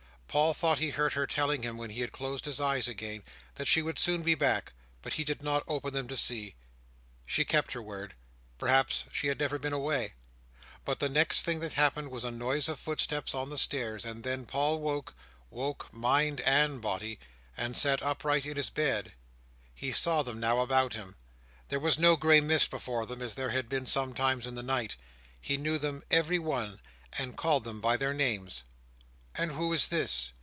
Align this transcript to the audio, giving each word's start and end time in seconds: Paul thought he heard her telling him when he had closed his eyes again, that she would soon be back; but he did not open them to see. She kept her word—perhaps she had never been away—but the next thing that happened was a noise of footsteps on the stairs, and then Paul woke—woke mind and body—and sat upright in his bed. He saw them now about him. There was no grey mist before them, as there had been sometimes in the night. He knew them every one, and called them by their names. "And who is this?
Paul 0.31 0.53
thought 0.53 0.79
he 0.79 0.91
heard 0.91 1.11
her 1.11 1.27
telling 1.27 1.61
him 1.63 1.75
when 1.75 1.89
he 1.89 1.99
had 1.99 2.13
closed 2.13 2.45
his 2.45 2.61
eyes 2.61 2.87
again, 2.87 3.21
that 3.55 3.67
she 3.67 3.81
would 3.81 3.99
soon 3.99 4.21
be 4.23 4.33
back; 4.33 4.71
but 5.01 5.11
he 5.11 5.25
did 5.25 5.43
not 5.43 5.61
open 5.67 5.91
them 5.91 6.07
to 6.07 6.15
see. 6.15 6.55
She 7.25 7.43
kept 7.43 7.73
her 7.73 7.81
word—perhaps 7.81 9.03
she 9.11 9.27
had 9.27 9.39
never 9.39 9.59
been 9.59 9.73
away—but 9.73 10.99
the 11.01 11.09
next 11.09 11.41
thing 11.43 11.59
that 11.59 11.73
happened 11.73 12.11
was 12.13 12.23
a 12.23 12.31
noise 12.31 12.69
of 12.69 12.79
footsteps 12.79 13.35
on 13.35 13.49
the 13.49 13.57
stairs, 13.57 14.05
and 14.05 14.23
then 14.23 14.45
Paul 14.45 14.79
woke—woke 14.79 15.93
mind 15.93 16.39
and 16.45 16.81
body—and 16.81 17.75
sat 17.75 18.01
upright 18.01 18.45
in 18.45 18.55
his 18.55 18.69
bed. 18.69 19.11
He 19.75 19.91
saw 19.91 20.23
them 20.23 20.39
now 20.39 20.59
about 20.59 20.93
him. 20.93 21.17
There 21.67 21.77
was 21.77 21.99
no 21.99 22.15
grey 22.15 22.39
mist 22.39 22.69
before 22.71 23.05
them, 23.05 23.21
as 23.21 23.35
there 23.35 23.49
had 23.49 23.67
been 23.67 23.85
sometimes 23.85 24.47
in 24.47 24.55
the 24.55 24.63
night. 24.63 24.95
He 25.41 25.57
knew 25.57 25.77
them 25.77 26.03
every 26.09 26.39
one, 26.39 26.79
and 27.17 27.35
called 27.37 27.65
them 27.65 27.81
by 27.81 27.97
their 27.97 28.13
names. 28.13 28.63
"And 29.33 29.53
who 29.53 29.71
is 29.71 29.87
this? 29.87 30.33